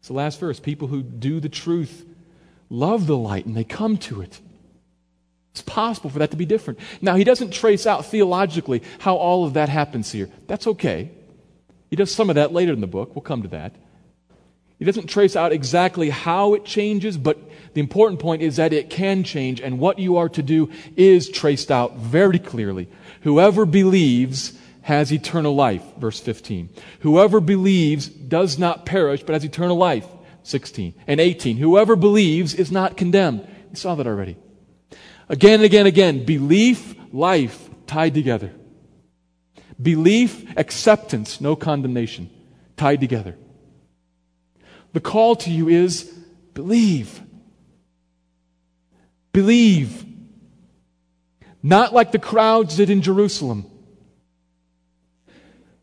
[0.00, 0.60] It's the last verse.
[0.60, 2.04] People who do the truth
[2.68, 4.40] love the light and they come to it.
[5.52, 6.78] It's possible for that to be different.
[7.00, 10.28] Now, he doesn't trace out theologically how all of that happens here.
[10.46, 11.10] That's okay.
[11.88, 13.14] He does some of that later in the book.
[13.14, 13.74] We'll come to that.
[14.78, 17.38] He doesn't trace out exactly how it changes, but
[17.74, 21.28] the important point is that it can change, and what you are to do is
[21.28, 22.88] traced out very clearly.
[23.22, 26.70] Whoever believes has eternal life, verse 15.
[27.00, 30.06] Whoever believes does not perish, but has eternal life,
[30.44, 30.94] 16.
[31.06, 31.58] And 18.
[31.58, 33.46] Whoever believes is not condemned.
[33.68, 34.36] We saw that already.
[35.30, 38.52] Again and again and again, belief, life tied together.
[39.80, 42.28] Belief, acceptance, no condemnation,
[42.76, 43.38] tied together.
[44.92, 46.02] The call to you is
[46.52, 47.20] believe.
[49.32, 50.04] Believe.
[51.62, 53.70] Not like the crowds did in Jerusalem,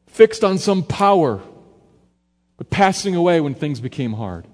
[0.07, 1.41] fixed on some power,
[2.57, 4.45] but passing away when things became hard.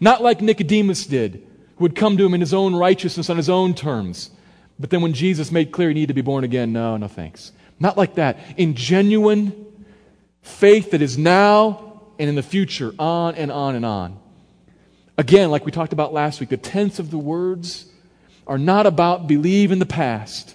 [0.00, 1.44] Not like Nicodemus did,
[1.78, 4.30] who had come to him in his own righteousness on his own terms,
[4.78, 7.52] but then when Jesus made clear he needed to be born again, no, no thanks.
[7.78, 8.38] Not like that.
[8.56, 9.66] In genuine
[10.42, 14.18] faith that is now and in the future, on and on and on.
[15.18, 17.86] Again, like we talked about last week, the tense of the words
[18.46, 20.54] are not about believe in the past.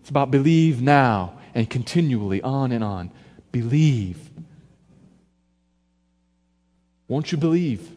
[0.00, 3.10] It's about believe now and continually on and on.
[3.52, 4.18] Believe.
[7.06, 7.90] Won't you believe?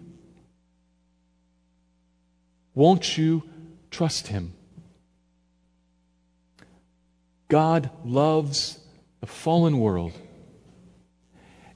[2.74, 3.44] Won't you
[3.90, 4.54] trust Him?
[7.52, 8.80] God loves
[9.20, 10.14] the fallen world.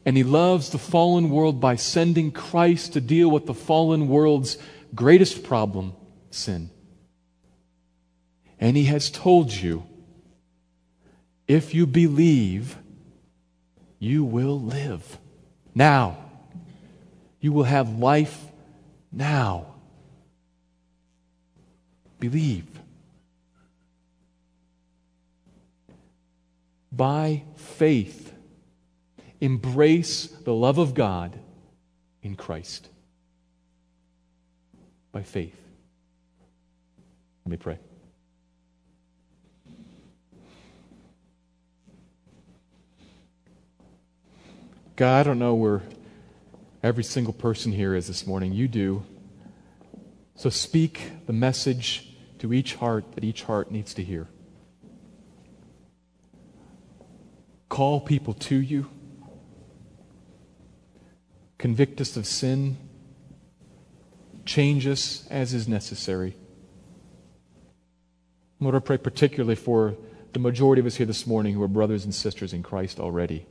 [0.05, 4.57] And He loves the fallen world by sending Christ to deal with the fallen world's
[4.95, 5.91] greatest problem
[6.31, 6.69] sin.
[8.57, 9.85] And He has told you
[11.45, 12.77] if you believe,
[13.99, 15.17] you will live
[15.75, 16.15] now.
[17.41, 18.45] You will have life
[19.11, 19.75] now.
[22.17, 22.74] Believe.
[26.95, 28.33] By faith,
[29.41, 31.37] embrace the love of God
[32.21, 32.87] in Christ.
[35.11, 35.59] By faith.
[37.45, 37.79] Let me pray.
[44.95, 45.81] God, I don't know where
[46.81, 48.53] every single person here is this morning.
[48.53, 49.03] You do.
[50.35, 54.27] So speak the message to each heart that each heart needs to hear.
[57.69, 58.89] Call people to you.
[61.57, 62.77] Convict us of sin.
[64.45, 66.35] Change us as is necessary.
[68.59, 69.95] Lord, I pray particularly for
[70.33, 73.45] the majority of us here this morning who are brothers and sisters in Christ already.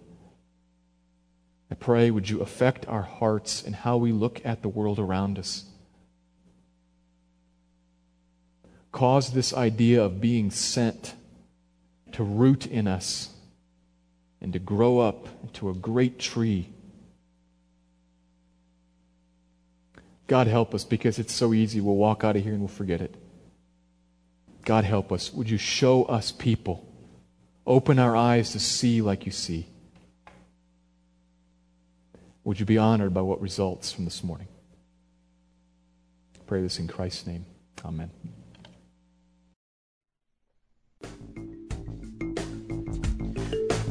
[1.71, 5.39] I pray, would you affect our hearts and how we look at the world around
[5.39, 5.65] us?
[8.93, 11.15] Cause this idea of being sent
[12.13, 13.34] to root in us
[14.45, 16.69] and to grow up into a great tree.
[20.27, 21.81] God help us because it's so easy.
[21.81, 23.15] We'll walk out of here and we'll forget it.
[24.67, 25.33] God help us.
[25.33, 26.87] Would you show us people?
[27.67, 29.67] Open our eyes to see like you see.
[32.45, 34.49] Would you be honored by what results from this morning?
[36.35, 37.47] I pray this in Christ's name.
[37.83, 38.11] Amen.